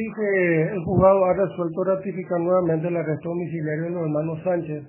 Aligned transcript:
El 0.00 0.84
juzgado 0.84 1.24
ha 1.24 1.32
resuelto 1.32 1.82
ratificar 1.82 2.38
nuevamente 2.38 2.86
el 2.86 2.96
arresto 2.96 3.30
domiciliario 3.30 3.82
de 3.82 3.90
los 3.90 4.02
hermanos 4.04 4.38
Sánchez. 4.44 4.84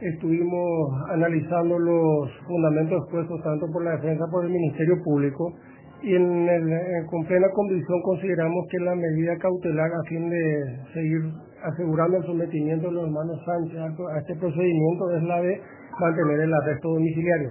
Estuvimos 0.00 0.90
analizando 1.10 1.78
los 1.78 2.28
fundamentos 2.48 3.02
expuestos 3.02 3.40
tanto 3.44 3.66
por 3.72 3.84
la 3.84 3.92
defensa 3.92 4.24
como 4.24 4.32
por 4.32 4.44
el 4.46 4.50
Ministerio 4.50 5.00
Público 5.04 5.54
y 6.02 6.16
el, 6.16 7.06
con 7.08 7.24
plena 7.26 7.46
convicción 7.54 8.02
consideramos 8.02 8.66
que 8.68 8.78
la 8.80 8.96
medida 8.96 9.36
cautelar 9.38 9.86
a 9.86 10.08
fin 10.08 10.28
de 10.28 10.80
seguir 10.92 11.22
asegurando 11.62 12.16
el 12.16 12.26
sometimiento 12.26 12.88
de 12.88 12.94
los 12.94 13.04
hermanos 13.04 13.38
Sánchez 13.46 13.78
a 13.78 14.18
este 14.18 14.34
procedimiento 14.40 15.10
es 15.18 15.22
la 15.22 15.40
de 15.40 15.60
mantener 16.00 16.40
el 16.40 16.52
arresto 16.52 16.88
domiciliario. 16.88 17.50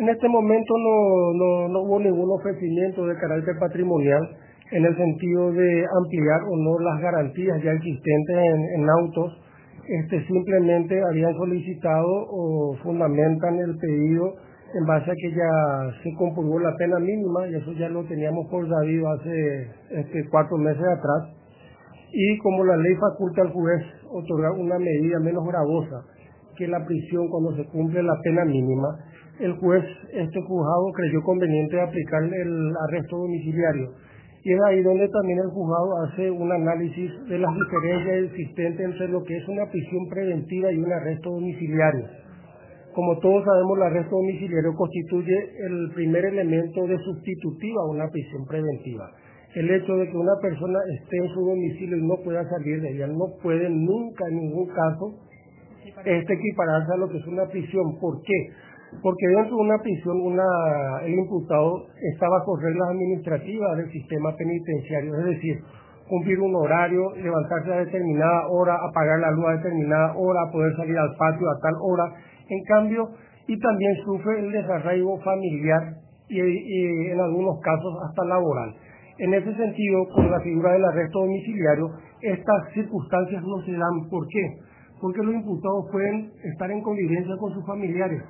En 0.00 0.08
este 0.08 0.28
momento 0.28 0.74
no, 0.76 1.32
no, 1.34 1.68
no 1.68 1.80
hubo 1.82 2.00
ningún 2.00 2.32
ofrecimiento 2.32 3.06
de 3.06 3.14
carácter 3.14 3.54
patrimonial 3.60 4.42
en 4.72 4.84
el 4.84 4.96
sentido 4.96 5.52
de 5.52 5.84
ampliar 5.84 6.40
o 6.50 6.56
no 6.56 6.78
las 6.80 7.00
garantías 7.00 7.62
ya 7.62 7.72
existentes 7.72 8.36
en, 8.36 8.88
autos. 8.88 9.38
Este, 9.86 10.24
simplemente 10.26 11.00
habían 11.02 11.34
solicitado 11.34 12.08
o 12.30 12.76
fundamentan 12.82 13.58
el 13.58 13.76
pedido 13.76 14.32
en 14.74 14.86
base 14.86 15.10
a 15.10 15.14
que 15.14 15.30
ya 15.30 16.02
se 16.02 16.14
comprobó 16.16 16.58
la 16.58 16.74
pena 16.78 16.98
mínima 16.98 17.46
y 17.48 17.56
eso 17.56 17.72
ya 17.72 17.88
lo 17.88 18.04
teníamos 18.04 18.46
por 18.48 18.66
sabido 18.68 19.10
hace 19.10 19.66
este, 19.90 20.28
cuatro 20.30 20.56
meses 20.56 20.82
atrás 20.82 21.34
y 22.12 22.38
como 22.38 22.64
la 22.64 22.76
ley 22.76 22.94
faculta 22.94 23.42
al 23.42 23.50
juez 23.50 23.82
otorgar 24.10 24.52
una 24.52 24.78
medida 24.78 25.18
menos 25.18 25.44
gravosa 25.46 26.04
que 26.56 26.68
la 26.68 26.84
prisión 26.84 27.28
cuando 27.28 27.56
se 27.56 27.64
cumple 27.70 28.02
la 28.02 28.14
pena 28.22 28.44
mínima, 28.44 28.88
el 29.40 29.52
juez, 29.54 29.84
este 30.12 30.40
juzgado 30.46 30.92
creyó 30.94 31.22
conveniente 31.22 31.80
aplicar 31.80 32.22
el 32.22 32.72
arresto 32.88 33.16
domiciliario. 33.16 33.90
Y 34.44 34.52
es 34.52 34.60
ahí 34.66 34.82
donde 34.82 35.08
también 35.08 35.38
el 35.38 35.50
juzgado 35.50 36.02
hace 36.02 36.30
un 36.30 36.50
análisis 36.50 37.10
de 37.28 37.38
las 37.38 37.54
diferencias 37.54 38.30
existentes 38.30 38.86
entre 38.86 39.08
lo 39.08 39.22
que 39.22 39.36
es 39.36 39.48
una 39.48 39.70
prisión 39.70 40.08
preventiva 40.08 40.72
y 40.72 40.78
un 40.78 40.92
arresto 40.92 41.30
domiciliario. 41.30 42.06
Como 42.92 43.18
todos 43.20 43.44
sabemos, 43.44 43.78
el 43.78 43.82
arresto 43.84 44.16
domiciliario 44.16 44.74
constituye 44.74 45.36
el 45.66 45.92
primer 45.94 46.24
elemento 46.24 46.86
de 46.88 46.98
sustitutiva 46.98 47.82
a 47.82 47.90
una 47.90 48.08
prisión 48.10 48.44
preventiva. 48.46 49.08
El 49.54 49.70
hecho 49.70 49.96
de 49.96 50.10
que 50.10 50.16
una 50.16 50.34
persona 50.42 50.78
esté 51.00 51.16
en 51.18 51.28
su 51.28 51.40
domicilio 51.40 51.96
y 51.96 52.06
no 52.06 52.16
pueda 52.24 52.42
salir 52.48 52.80
de 52.80 52.90
ella 52.94 53.06
no 53.06 53.26
puede 53.42 53.70
nunca, 53.70 54.26
en 54.28 54.36
ningún 54.36 54.66
caso, 54.66 55.14
este 56.04 56.34
equipararse 56.34 56.92
a 56.92 56.96
lo 56.96 57.08
que 57.08 57.18
es 57.18 57.26
una 57.26 57.46
prisión. 57.46 57.98
¿Por 58.00 58.22
qué? 58.22 58.48
Porque 59.00 59.26
dentro 59.28 59.56
de 59.56 59.62
una 59.62 59.78
prisión 59.78 60.20
una, 60.20 60.44
el 61.04 61.14
imputado 61.14 61.86
está 62.12 62.28
bajo 62.28 62.56
reglas 62.56 62.88
administrativas 62.90 63.76
del 63.78 63.90
sistema 63.90 64.34
penitenciario, 64.36 65.18
es 65.18 65.24
decir, 65.24 65.56
cumplir 66.08 66.38
un 66.40 66.54
horario, 66.54 67.10
levantarse 67.16 67.72
a 67.72 67.78
determinada 67.78 68.48
hora, 68.48 68.76
apagar 68.90 69.18
la 69.20 69.30
luz 69.30 69.46
a 69.48 69.56
determinada 69.56 70.14
hora, 70.16 70.50
poder 70.52 70.76
salir 70.76 70.98
al 70.98 71.16
patio 71.16 71.48
a 71.48 71.58
tal 71.60 71.74
hora. 71.80 72.04
En 72.48 72.62
cambio, 72.64 73.08
y 73.48 73.58
también 73.58 73.96
sufre 74.04 74.40
el 74.40 74.52
desarraigo 74.52 75.18
familiar 75.20 75.94
y, 76.28 76.40
y 76.40 77.10
en 77.10 77.20
algunos 77.20 77.60
casos 77.60 77.94
hasta 78.08 78.24
laboral. 78.26 78.74
En 79.18 79.34
ese 79.34 79.54
sentido, 79.54 80.06
con 80.14 80.30
la 80.30 80.40
figura 80.40 80.72
del 80.72 80.84
arresto 80.84 81.20
domiciliario, 81.20 81.90
estas 82.20 82.72
circunstancias 82.74 83.42
no 83.42 83.60
se 83.64 83.72
dan. 83.72 84.08
¿Por 84.10 84.26
qué? 84.28 84.42
Porque 85.00 85.22
los 85.22 85.34
imputados 85.34 85.86
pueden 85.90 86.30
estar 86.44 86.70
en 86.70 86.82
convivencia 86.82 87.36
con 87.38 87.52
sus 87.52 87.66
familiares, 87.66 88.22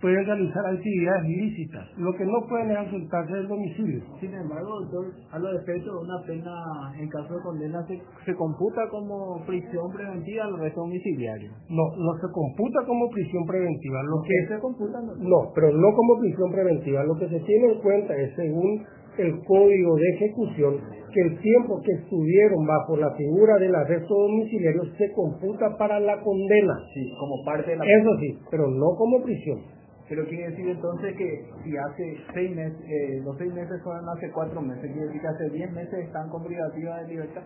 pueden 0.00 0.24
realizar 0.26 0.66
actividades 0.66 1.24
ilícitas, 1.28 1.88
lo 1.96 2.12
que 2.14 2.24
no 2.24 2.46
pueden 2.48 2.70
es 2.70 2.76
ausentarse 2.78 3.32
del 3.32 3.48
domicilio. 3.48 4.02
Sin 4.20 4.34
embargo, 4.34 4.80
doctor, 4.80 5.06
a 5.32 5.38
los 5.38 5.62
efectos 5.62 5.92
de 5.92 6.00
una 6.04 6.22
pena 6.26 6.54
en 6.98 7.08
caso 7.08 7.34
de 7.34 7.42
condena, 7.42 7.86
¿se, 7.86 8.00
se 8.24 8.34
computa 8.34 8.82
como 8.90 9.44
prisión 9.46 9.90
preventiva 9.92 10.44
al 10.44 10.54
arresto 10.56 10.80
domiciliario? 10.80 11.50
No, 11.68 11.84
no 11.96 12.12
se 12.20 12.32
computa 12.32 12.84
como 12.86 13.08
prisión 13.10 13.44
preventiva. 13.46 14.02
Lo 14.02 14.22
¿Qué 14.22 14.28
que 14.28 14.54
se 14.54 14.60
computa? 14.60 15.00
No, 15.00 15.14
no, 15.16 15.52
pero 15.54 15.72
no 15.72 15.92
como 15.94 16.20
prisión 16.20 16.52
preventiva. 16.52 17.04
Lo 17.04 17.14
que 17.16 17.28
se 17.28 17.40
tiene 17.40 17.72
en 17.72 17.80
cuenta 17.80 18.16
es, 18.16 18.34
según 18.36 18.84
el 19.18 19.44
código 19.44 19.94
de 19.96 20.08
ejecución, 20.14 20.80
que 21.12 21.20
el 21.20 21.38
tiempo 21.38 21.80
que 21.80 21.92
estuvieron 21.92 22.66
bajo 22.66 22.96
la 22.96 23.14
figura 23.14 23.56
del 23.58 23.74
arresto 23.74 24.14
domiciliario 24.14 24.82
se 24.98 25.12
computa 25.12 25.76
para 25.78 26.00
la 26.00 26.20
condena. 26.20 26.74
Sí, 26.92 27.12
como 27.20 27.44
parte 27.44 27.70
de 27.70 27.76
la... 27.76 27.84
Eso 27.84 28.10
sí, 28.20 28.38
pero 28.50 28.68
no 28.68 28.96
como 28.98 29.22
prisión. 29.22 29.60
Pero 30.08 30.26
quiere 30.26 30.50
decir 30.50 30.68
entonces 30.68 31.16
que 31.16 31.44
si 31.64 31.76
hace 31.76 32.16
seis 32.34 32.54
meses, 32.54 32.78
eh, 32.86 33.20
los 33.24 33.36
seis 33.38 33.52
meses 33.54 33.80
fueron 33.82 34.04
hace 34.10 34.30
cuatro 34.32 34.60
meses, 34.60 34.82
quiere 34.92 35.06
decir 35.06 35.20
que 35.20 35.28
hace 35.28 35.50
diez 35.50 35.72
meses 35.72 35.94
están 36.04 36.28
con 36.28 36.44
privativa 36.44 37.00
de 37.02 37.08
libertad. 37.08 37.42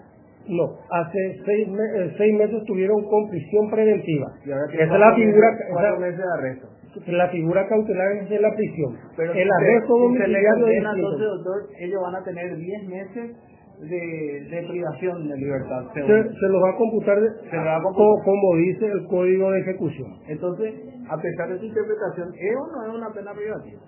No, 0.49 0.65
hace 0.91 1.41
seis, 1.45 1.69
me- 1.69 2.03
eh, 2.05 2.15
seis 2.17 2.35
meses 2.35 2.57
estuvieron 2.57 3.05
con 3.05 3.29
prisión 3.31 3.71
preventiva. 3.71 4.33
Y 4.45 4.51
ahora 4.51 4.65
Esa 4.73 4.83
es 4.95 5.01
la 5.01 5.15
figura, 5.15 5.49
cuatro 5.71 5.91
esa- 5.91 6.01
meses 6.01 6.19
de 6.19 6.33
arresto. 6.39 6.69
la 7.07 7.29
figura 7.29 7.69
cautelar 7.69 8.13
es 8.23 8.29
de 8.31 8.41
la 8.41 8.55
prisión. 8.57 8.97
Pero 9.17 9.33
el 9.35 9.39
si 9.45 9.51
arresto 9.55 9.87
se- 9.87 10.09
si 10.09 10.19
se 10.19 10.29
le 10.29 10.39
domiciliario 10.39 10.51
condena, 10.65 10.95
distinto. 10.95 11.13
entonces, 11.13 11.45
doctor, 11.45 11.69
ellos 11.79 12.03
van 12.03 12.15
a 12.17 12.25
tener 12.25 12.57
10 12.57 12.89
meses 12.89 13.37
de, 13.81 14.47
de 14.51 14.67
privación 14.69 15.29
de 15.29 15.37
libertad. 15.37 15.85
se, 15.95 16.01
se 16.03 16.49
lo 16.49 16.61
va 16.61 16.71
a 16.71 16.77
computar, 16.77 17.19
Se 17.51 17.57
va 17.57 17.77
a 17.77 17.83
computar. 17.83 18.07
co- 18.07 18.23
como 18.25 18.57
dice 18.57 18.87
el 18.87 19.07
código 19.07 19.51
de 19.53 19.61
ejecución. 19.61 20.11
Entonces, 20.29 20.75
a 21.09 21.17
pesar 21.17 21.49
de 21.51 21.59
su 21.59 21.65
interpretación, 21.67 22.29
¿es 22.35 22.57
o 22.57 22.67
no 22.77 22.87
es 22.91 22.95
una 22.99 23.13
pena 23.13 23.33
privativa? 23.33 23.81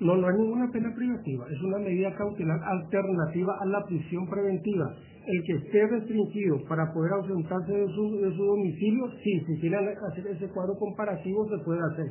No, 0.00 0.16
no 0.16 0.28
es 0.28 0.36
ninguna 0.36 0.68
pena 0.72 0.92
privativa, 0.94 1.46
es 1.50 1.62
una 1.62 1.78
medida 1.78 2.12
cautelar 2.16 2.58
alternativa 2.64 3.54
a 3.60 3.66
la 3.66 3.84
prisión 3.86 4.28
preventiva. 4.28 4.92
El 5.26 5.42
que 5.46 5.52
esté 5.54 5.86
restringido 5.86 6.58
para 6.68 6.92
poder 6.92 7.12
ausentarse 7.12 7.72
de 7.72 7.86
su, 7.86 8.20
de 8.20 8.30
su 8.36 8.44
domicilio, 8.44 9.06
sí, 9.22 9.40
si 9.46 9.60
quieren 9.60 9.88
hacer 10.10 10.26
ese 10.26 10.48
cuadro 10.48 10.74
comparativo 10.78 11.48
se 11.48 11.64
puede 11.64 11.80
hacer. 11.92 12.06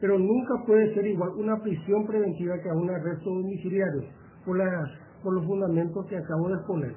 Pero 0.00 0.18
nunca 0.18 0.54
puede 0.66 0.94
ser 0.94 1.06
igual 1.06 1.30
una 1.36 1.60
prisión 1.60 2.06
preventiva 2.06 2.54
que 2.62 2.70
a 2.70 2.74
un 2.74 2.88
arresto 2.88 3.28
domiciliario, 3.30 4.02
por, 4.46 4.56
las, 4.56 4.90
por 5.24 5.34
los 5.34 5.44
fundamentos 5.46 6.06
que 6.06 6.16
acabo 6.16 6.48
de 6.48 6.54
exponer. 6.54 6.92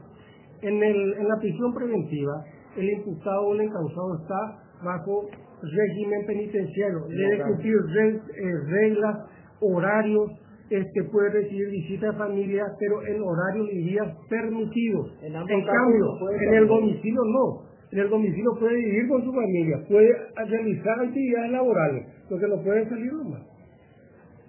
En, 0.62 0.84
el, 0.84 1.14
en 1.14 1.28
la 1.28 1.38
prisión 1.40 1.74
preventiva, 1.74 2.44
el 2.76 2.90
imputado 2.90 3.48
o 3.48 3.54
el 3.54 3.62
encausado 3.62 4.20
está 4.22 4.60
bajo 4.84 5.26
régimen 5.62 6.26
penitenciario, 6.28 7.08
debe 7.10 7.44
cumplir 7.44 7.76
eh, 7.76 8.54
reglas, 8.70 9.18
horarios, 9.62 10.32
este 10.70 11.04
puede 11.12 11.30
recibir 11.30 11.70
visitas 11.70 12.12
de 12.12 12.18
familia, 12.18 12.66
pero 12.78 13.02
en 13.08 13.22
horarios 13.24 13.68
y 13.72 13.78
días 13.90 14.08
permitidos. 14.30 15.14
En 15.22 15.34
En 15.34 15.66
cambio, 15.66 16.06
en 16.42 16.54
el 16.54 16.68
domicilio 16.68 17.22
no. 17.24 17.68
En 17.90 18.00
el 18.00 18.10
domicilio 18.10 18.52
puede 18.60 18.76
vivir 18.76 19.08
con 19.08 19.24
su 19.24 19.32
familia, 19.32 19.78
puede 19.88 20.12
realizar 20.36 21.00
actividades 21.00 21.52
laborales, 21.52 22.06
lo 22.30 22.38
que 22.38 22.48
no 22.48 22.62
puede 22.62 22.90
salir 22.90 23.14
nomás. 23.14 23.44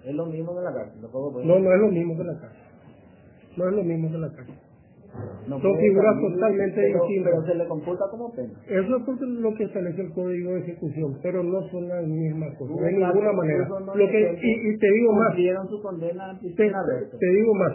Es 0.03 0.13
lo 0.13 0.25
mismo 0.25 0.53
que 0.55 0.61
la 0.61 0.73
cárcel. 0.73 1.01
No, 1.01 1.09
No, 1.45 1.59
no 1.59 1.73
es 1.73 1.79
lo 1.79 1.87
mismo 1.87 2.17
que 2.17 2.23
la 2.23 2.33
casa. 2.33 2.68
No 3.57 3.69
es 3.69 3.75
lo 3.75 3.83
mismo 3.83 4.11
que 4.11 4.17
la 4.17 4.29
no 5.47 5.59
son 5.59 5.77
figuras 5.79 6.15
salir, 6.15 6.33
totalmente 6.35 6.75
pero- 6.81 6.99
distintas. 6.99 7.33
Pero 7.33 7.45
se 7.45 7.55
le 7.55 7.67
computa 7.67 8.03
como 8.11 8.33
pena. 8.35 8.53
Eso 8.69 8.97
es 8.97 9.21
lo 9.21 9.53
que 9.55 9.63
establece 9.63 10.01
el 10.01 10.13
código 10.13 10.53
de 10.53 10.59
ejecución, 10.59 11.17
pero 11.23 11.43
no 11.43 11.61
son 11.69 11.87
las 11.87 12.05
mismas 12.05 12.55
cosas, 12.57 12.77
de 12.77 12.91
ninguna 12.91 13.33
manera. 13.33 13.67
no 13.67 13.95
Lo 13.95 14.07
que, 14.07 14.37
y, 14.41 14.69
y 14.69 14.77
te 14.77 14.91
digo 14.91 15.13
más, 15.13 15.69
su 15.69 15.81
condena 15.81 16.39
te, 16.39 16.49
te 16.55 17.29
digo 17.33 17.53
más, 17.55 17.73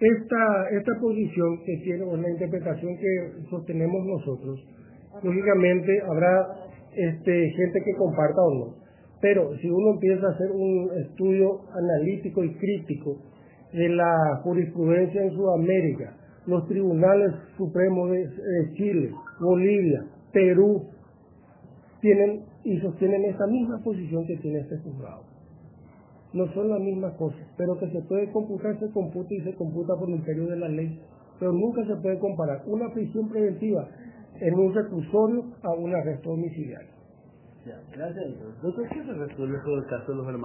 esta, 0.00 0.68
esta 0.70 0.92
posición 1.00 1.58
que 1.64 1.76
tiene, 1.82 2.04
o 2.04 2.16
la 2.16 2.30
interpretación 2.30 2.96
que 2.96 3.48
sostenemos 3.50 4.04
nosotros, 4.06 4.64
lógicamente 5.22 6.00
habrá 6.02 6.48
este, 6.94 7.50
gente 7.50 7.82
que 7.84 7.94
comparta 7.96 8.40
o 8.40 8.54
no, 8.54 8.74
pero 9.20 9.56
si 9.56 9.68
uno 9.68 9.94
empieza 9.94 10.26
a 10.26 10.30
hacer 10.30 10.50
un 10.52 10.90
estudio 11.04 11.60
analítico 11.72 12.44
y 12.44 12.54
crítico 12.54 13.16
de 13.74 13.88
la 13.90 14.40
jurisprudencia 14.42 15.22
en 15.22 15.30
Sudamérica, 15.32 16.16
los 16.46 16.66
tribunales 16.68 17.32
supremos 17.56 18.10
de, 18.10 18.28
Chile, 18.74 19.10
Bolivia, 19.40 20.04
Perú, 20.32 20.86
tienen 22.00 22.44
y 22.64 22.78
sostienen 22.80 23.24
esta 23.26 23.46
misma 23.46 23.78
posición 23.82 24.26
que 24.26 24.36
tiene 24.38 24.60
este 24.60 24.78
juzgado 24.78 25.34
no 26.34 26.52
son 26.52 26.68
las 26.68 26.80
mismas 26.80 27.14
cosas, 27.14 27.40
pero 27.56 27.78
que 27.78 27.88
se 27.90 28.02
puede 28.02 28.30
computar, 28.32 28.76
se 28.80 28.90
computa 28.90 29.32
y 29.32 29.40
se 29.42 29.54
computa 29.54 29.94
por 29.94 30.08
el 30.08 30.16
imperio 30.16 30.46
de 30.48 30.56
la 30.56 30.68
ley. 30.68 31.00
Pero 31.38 31.52
nunca 31.52 31.84
se 31.86 31.94
puede 31.96 32.18
comparar 32.18 32.62
una 32.66 32.92
prisión 32.92 33.28
preventiva 33.28 33.88
en 34.40 34.54
un 34.54 34.74
reclusorio 34.74 35.44
a 35.62 35.70
un 35.74 35.94
arresto 35.94 36.30
domiciliario. 36.30 36.90
Ya, 37.64 37.80
gracias, 37.92 38.24
doctor. 38.60 38.88
¿qué 38.88 39.04
se 39.04 39.12
resuelve 39.12 39.62
con 39.62 39.72
el 39.78 39.86
caso 39.86 40.12
de 40.12 40.18
los 40.18 40.26
hermanos? 40.26 40.42